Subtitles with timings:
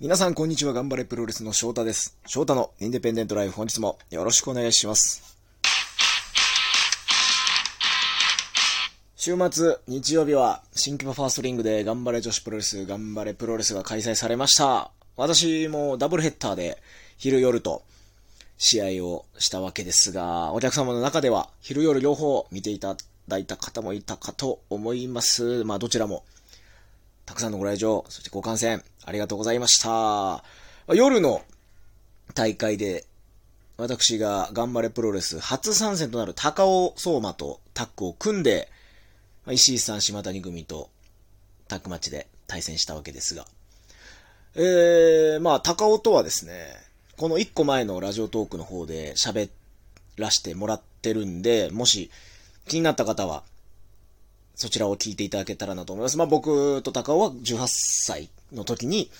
[0.00, 2.18] 皆さんこんにちは、頑張れプロレスの翔太です。
[2.26, 5.38] 翔太のインデペンデントライフ本日もよろしくお願いします。
[9.14, 14.90] 週末、日曜日は、新規パファーストリングで頑張れ女子プロレス、頑張れプロレスが開催されました。
[15.16, 16.82] 私もダブルヘッダーで、
[17.16, 17.84] 昼夜と
[18.58, 22.96] 試合をしたわけですが、お客様の中では、昼夜両方見ていた
[23.28, 25.62] だいた方もいたかと思います。
[25.62, 26.24] まあ、どちらも、
[27.26, 30.44] たくさんのご来場、そしてご観戦、ありがとうございました。
[30.94, 31.42] 夜の
[32.34, 33.04] 大会で、
[33.76, 38.70] 私が頑張れプロレス初参戦となる高尾相馬とタッグを組んで、
[39.50, 40.90] 石井さん、島谷組と
[41.68, 43.46] タッグマッチで対戦したわけですが、
[44.54, 46.52] えー、まあ、高尾とはですね、
[47.16, 49.50] この1個前のラジオトークの方で喋
[50.16, 52.10] らせてもらってるんで、もし
[52.68, 53.42] 気になった方は、
[54.54, 56.16] そちらを聞いていただけたらなと思います。
[56.16, 59.10] まあ僕と高尾は18歳の時に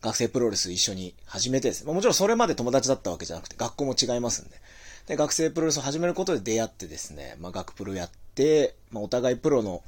[0.00, 1.86] 学生プロレス一緒に始めてですね。
[1.86, 4.56] まあもちろんそれまで友達だったわけじゃなくて学校も違いますんで。
[5.06, 9.82] で、学生プロレスを始めることで出会ってですね、まあ学プロやって、まあお互いプロの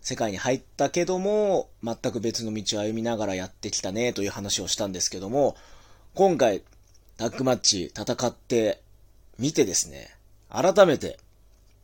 [0.00, 5.56] 世界に入ったけども、全く別の道を歩みながらやってきたねという話をしたんですけども、
[6.14, 6.62] 今回
[7.16, 8.80] タッグマッチ戦って
[9.38, 10.14] みてですね、
[10.48, 11.18] 改めて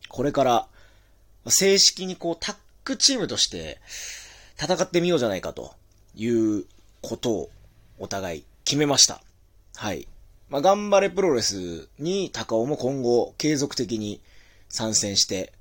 [0.07, 0.67] これから
[1.47, 2.55] 正式にこうタッ
[2.85, 3.79] グチームとして
[4.59, 5.73] 戦ってみようじゃないかと
[6.15, 6.65] いう
[7.01, 7.49] ことを
[7.99, 9.21] お互い決めました。
[9.75, 10.07] はい。
[10.49, 14.21] まあ、頑張れプロレスに高尾も今後継続的に
[14.69, 15.51] 参戦して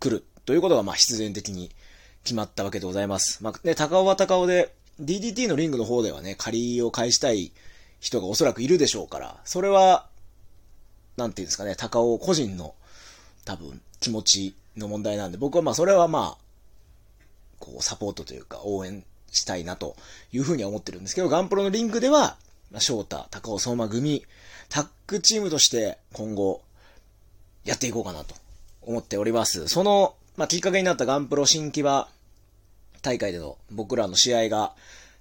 [0.00, 1.70] くるということがまあ必然的に
[2.22, 3.42] 決まったわけでございます。
[3.42, 7.52] まあ、ね、高尾は高尾で DDT のリングの方ではね、借りを返したい
[8.00, 10.06] 人がおそらくいるでしょうから、それは、
[11.16, 12.74] なんていうんですかね、高尾個人の
[13.44, 16.45] 多分気持ちの問題なんで、僕はまあそれはまあ、
[17.66, 19.96] こうサポートというか応援したいなと
[20.32, 22.36] いうふうには思ってるんですけど、ガンプロのリングでは、
[22.70, 24.24] まあ、翔太、高尾相馬組、
[24.68, 26.62] タッグチームとして今後
[27.64, 28.34] やっていこうかなと
[28.82, 29.68] 思っております。
[29.68, 32.08] その、まあ、きっかけになったガンプロ新規場
[33.02, 34.74] 大会での僕らの試合が、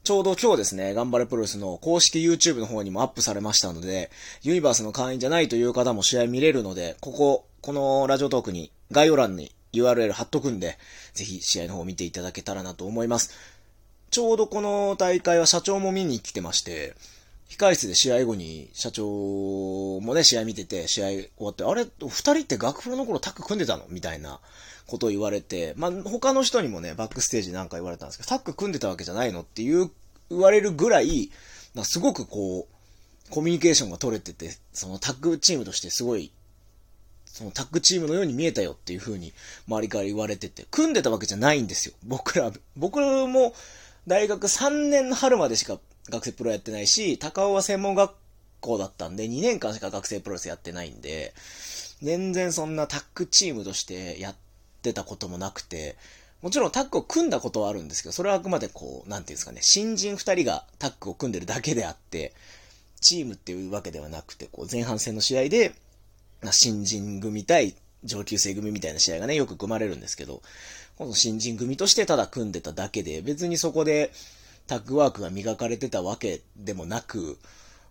[0.03, 4.11] ちょうど今日ですね、頑張れプロレスの公式 YouTube の方にもアップされましたので、
[4.43, 10.77] ユニバースの会員じゃないという方も試合見れるので、ここ、このラジオトークに概要欄に URL 貼っとくんで、
[11.13, 13.31] ぜひ試合の方を見ていただけたらなと思います。
[14.11, 16.95] ちょうどこの大会は社長も見に来てまして、
[17.49, 19.05] 控室で試合後に社長
[20.01, 23.85] もね、試合見てて、試合終わって、あれ、二人って学プロの頃タッグ組んでたの？
[23.89, 24.39] みたいな
[24.87, 29.91] ことを言われて、まあ、他の人にもね、バックステージなんか言われたんですけど、タッグ組んでたわけじゃないのっていう、
[30.29, 31.29] 言われるぐらい、
[31.83, 36.31] すごくこう、コミュニケーションが取れてて、そのタッグチームとしてすごい
[37.35, 39.33] そのタッグチームのように見えたよっていう風に
[39.67, 41.93] 周りから言われてて、組んでたわけじゃないんですよ。
[42.05, 43.53] 僕ら、僕も
[44.07, 45.77] 大学3年の春までしか
[46.09, 48.13] 学生プロやってないし、高尾は専門学
[48.61, 51.33] 校だったんで2年間しか学生プロレスやってないんで、
[52.01, 54.35] 全然そんなタッグチームとしてやっ
[54.81, 55.97] てたこともなくて、
[56.41, 62.33] もちろんタッグを組んだことはあるんですけど、それはあくまでこう、なんていうんですかね、新人2人がタッグを組んでるだけであって、
[63.01, 65.73] チームっていうわけではなくて、こう前半戦の試合で、
[66.51, 70.41] 新人組対上級生組みたいな試合がね、よく組まれるんですけど、
[70.97, 74.11] この新人組としてただ組んでただけで、別にそこで
[74.67, 77.37] タッグワークが磨かれてたわけでもなく、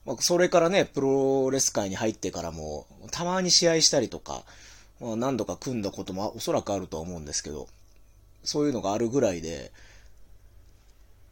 [0.06, 4.44] まあ、それからね、プロレス界に入ってからも、たまに試合したりとか、
[5.00, 7.69] まあ、何度か組んだこともおそらくあると思うんですけど、
[8.43, 9.72] そういうのがあるぐらいで、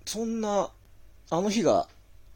[0.06, 0.70] そんな、
[1.30, 1.88] あの日が、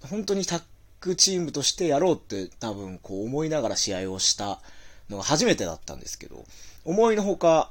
[0.02, 0.62] 本当にタッ
[1.06, 4.60] グチームとしてやろうって多分こう思いながら試合をした
[5.08, 6.44] のが初めてだったんですけど、
[6.84, 7.70] 思いのほか、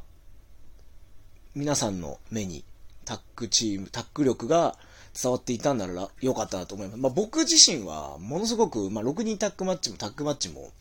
[1.53, 2.63] 皆さんの目に
[3.03, 4.77] タッグチーム、タッグ力が
[5.21, 6.99] 伝わっていたんなら良かったなと思います。
[6.99, 10.71] まあ僕自身はものすごく、まあ6人タッグマッチもタッグマッチも好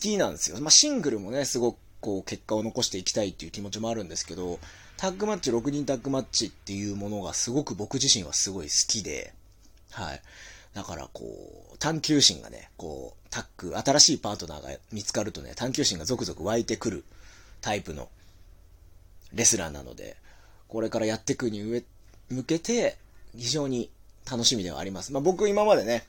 [0.00, 0.60] きなんですよ。
[0.60, 4.58] まあシングルもね、すごくこう結果を残していきたいっていう気持ちもあるんですけど、
[4.96, 9.32] タッグマッチ、6人タッグマッチっていうものがすごく僕自身はすごい好きで、
[9.92, 10.22] はい。
[10.74, 17.04] だからこう、探求心がね、こう、タッグ、新しいパートナーが見つかるとね、探求心が続々湧いてくる
[17.60, 18.08] タイプの
[19.32, 20.16] レスラーなので、
[20.68, 21.82] これからやっていくに上、
[22.28, 22.96] 向けて、
[23.36, 23.90] 非常に
[24.30, 25.12] 楽しみではあります。
[25.12, 26.04] まあ僕今までね、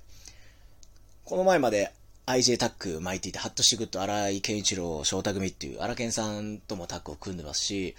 [1.25, 1.91] この前まで
[2.25, 7.95] IJ タッグ巻いていて、ハットシグッド、荒井健一郎、翔太組っていう荒健さんともタッグを組んでますし、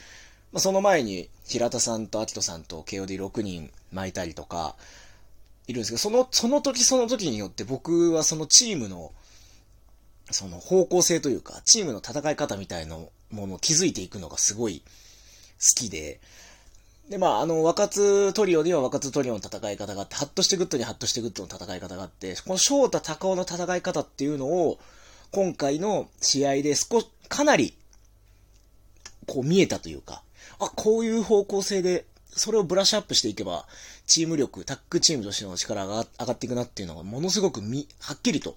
[0.52, 4.76] まあその前に平田さんと秋人さんと KOD6 人巻いたりとか、
[5.72, 9.12] いるんですけど、その、その時その時によって僕はそのチームの、
[10.30, 12.96] その方向性というか、チームの戦い方みたいな
[13.30, 14.82] ものを築いていくのがすごい
[15.58, 16.20] 好きで、
[17.08, 24.78] で、まあ、あの、若津トリオでは若津トリオの戦い方があって、ハッとしてグッドにハッとしてグッドの戦い方があって、この翔太高尾の戦い方っていうのを、
[25.30, 27.76] 今回の試合で少し、かなり、
[29.26, 30.22] こう見えたというか、
[30.58, 33.66] あ、こういう方向性で、それをブラッシュアップしていけば、
[34.06, 38.56] チーム力、タッグチームとしての力が上がっていくなっていうのが、ものすごくみ、はっきりと、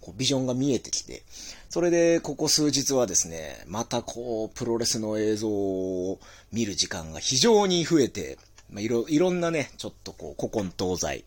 [0.00, 1.22] こうビジョンが見えてきて、
[1.70, 6.18] それで、ここ数日はですね、またこう、プロレスの映像を
[6.52, 8.38] 見る時間が非常に増えて、
[8.70, 11.24] まあ、いろ、いろんなね、ちょっとこう、古今東西、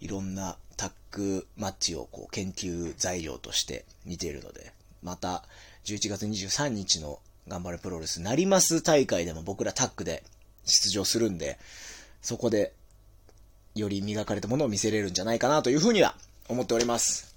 [0.00, 5.44] いろんなタッグマッチをこう、研究材料として見ているので、また、
[5.84, 10.22] 11月23日の頑張れプロレスなります大会でも僕らタッグで
[10.64, 11.58] 出場するんで、
[12.22, 12.72] そこで、
[13.74, 16.16] より磨かれたものを見せれるんじゃないかなというふうには
[16.48, 17.34] 思っております。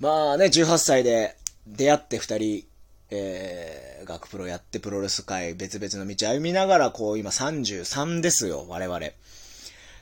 [0.00, 1.36] まあね、18歳で
[1.66, 2.64] 出会って二人、
[3.10, 9.00] えー、学プロやってプロレス界別々の道歩みながら、こう今33ですよ、我々。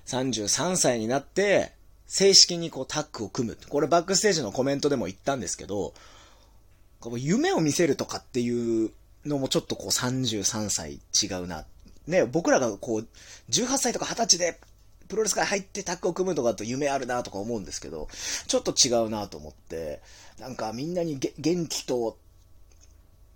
[0.06, 1.72] 33歳になって、
[2.06, 3.58] 正式にこうタッグを組む。
[3.68, 5.94] これバックステージのコメントでも言ったんですけど、
[7.16, 8.90] 夢を見せるとかっていう
[9.24, 11.66] のもちょっとこう33歳違うなっ。
[12.06, 13.06] ね、僕らがこう、
[13.50, 14.58] 18歳とか20歳で
[15.08, 18.08] プロレス界入ってタッグを組むとかだと夢あるなとか思うんですけど、
[18.46, 20.00] ちょっと違うなと思って、
[20.40, 22.16] なんかみんなに元気と、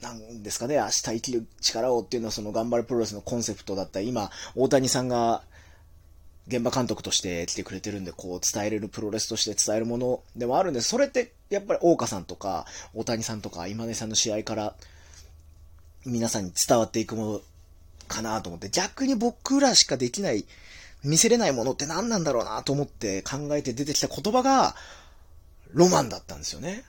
[0.00, 5.42] なんですかね、明日生きる力をっていうのはその頑張るプロレスのコンセプトだったり、今、大谷さんが
[6.48, 10.80] 現場監督として来てくれてるんで、こう伝えれるプロレスとして伝えるものでもあるんで。
[10.80, 14.76] それってやっぱり大岡さんとか、大谷さんとか、今根さんの試合から
[16.04, 17.40] 皆さんに伝わっていくもの
[18.06, 20.46] かなと思って、逆に僕らしかできない
[21.04, 24.74] 見せれないものって何なんだろうなと思って考えて出てきた言葉が、
[25.72, 26.84] ロマンだったんですよね。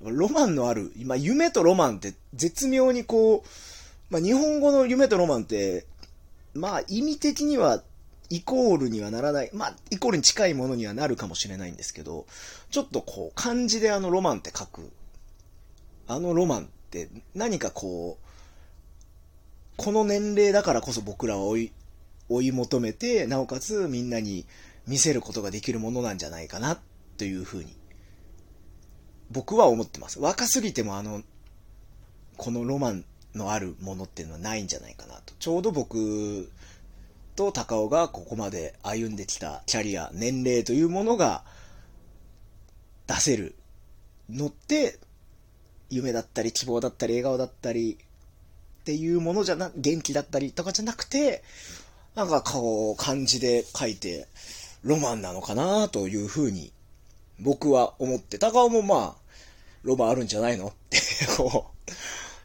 [0.00, 3.48] ロマンのある、今、夢とロマンって絶妙にこう、
[4.10, 5.86] まあ、日本語の夢とロマンって、
[6.54, 7.82] まあ、意味的には
[8.30, 12.26] イコールにはならない、まあ、イコールに近いものにはなるかもしれないんですけど、
[12.70, 14.90] ちょっとこう、漢字であのロマンって書く、
[16.06, 18.23] あのロマンって何かこう、
[19.76, 21.72] この年齢だからこそ僕らは追い、
[22.28, 24.46] 追い求めて、なおかつみんなに
[24.86, 26.78] 見せることができるものなんじゃないかな、
[27.18, 27.76] というふうに、
[29.30, 30.20] 僕は思ってます。
[30.20, 31.22] 若すぎてもあの、
[32.36, 33.04] このロマン
[33.34, 35.34] のあるものっていうのはないんじゃないかなと。
[35.38, 36.50] ちょうど僕
[37.36, 41.44] と高尾がここまで歩んできたキャリア、年齢というものが
[43.06, 43.56] 出せる
[44.30, 44.98] のって、
[45.90, 47.98] 夢だったり希望だったり笑顔だったり
[48.84, 51.42] っていうものじゃな、元気だったりとかじゃなくて、
[52.14, 54.28] なんかこう、漢字で書いて、
[54.82, 56.70] ロマンなのかなというふうに、
[57.40, 59.32] 僕は思って、高尾もまあ、
[59.84, 60.98] ロマンあるんじゃないのって
[61.34, 61.92] こう、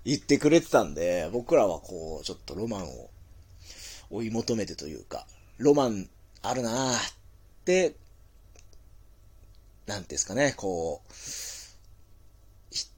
[0.05, 3.09] 言ってくれてたんで、僕らはこう、ちょっとロマンを
[4.09, 5.27] 追い求めてというか、
[5.57, 6.09] ロマン
[6.41, 6.99] あるなっ
[7.65, 7.95] て、
[9.87, 11.13] なんですかね、こう、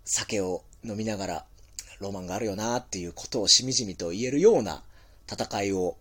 [0.05, 1.45] 酒を飲みながら、
[2.01, 4.83] ロマンがあるよなっていうことをしみじみと言えるような
[5.31, 5.95] 戦いを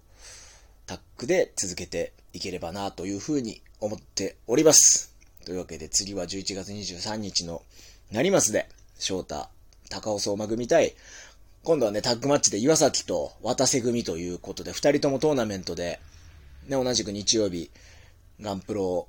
[0.87, 5.15] タックで続けていければなというふうに思っております。
[5.45, 7.63] というわけで次は11月23日の
[8.11, 8.69] なりますで、
[8.99, 9.47] 翔太、
[9.89, 10.95] 高尾相馬組対、
[11.63, 16.01] 今度はね、タッグマッチで岩崎と渡瀬組ということで、二人ともトーナメントで、
[16.67, 17.71] ね、同じく日曜日、
[18.41, 19.07] ガンプロ、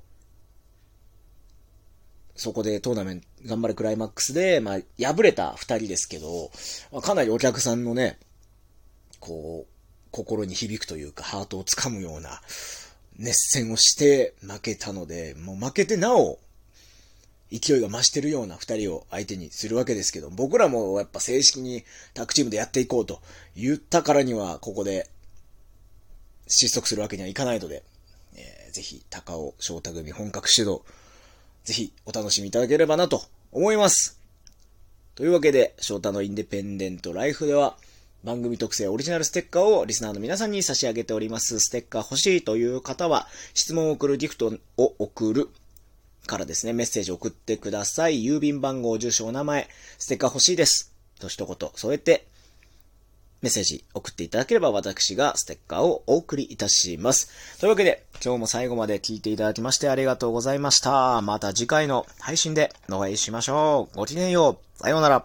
[2.42, 6.50] そこでトーナメント、頑張れクライマックスで、まあ、敗れた二人ですけど、
[6.90, 8.18] まあ、かなりお客さんのね、
[9.20, 9.72] こう、
[10.10, 12.40] 心に響くというか、ハートをつかむような
[13.16, 16.40] 熱戦をして負けたので、もう負けてなお、
[17.52, 23.20] 勢いが増してるような二人を相手にするわけですけど、僕らもやっぱ正式にタッグチームでやっていこうと
[23.54, 25.08] 言ったからには、ここで
[26.48, 27.84] 失速するわけにはいかないので、
[28.34, 30.82] えー、ぜひ、高尾翔太組本格指導、
[31.64, 34.18] ぜひお楽しみいただければなと思います。
[35.14, 37.76] というわけで、翔太のインデペンデントライフでは、
[38.24, 41.58] 番組特製オリジナルステッカーをリスナーの皆さんに差し上げております。
[41.60, 45.48] ステッカー欲しいという方は、質問を送るギフトを送る
[46.26, 48.24] からですね、メッセージを送ってください。
[48.24, 50.92] 郵便番号、住所、お名前、ステッカー欲しいです。
[51.18, 52.26] と一言添えて、
[53.42, 57.58] メッセージ送っていただければ私がステッカーをお送りいたします。
[57.58, 61.20] というわけで、今日も最後まで聞いていただきましてありがとうございました。
[61.22, 63.96] また次回の配信でお会いしましょう。
[63.96, 64.82] ごきげんよう。
[64.82, 65.24] さようなら。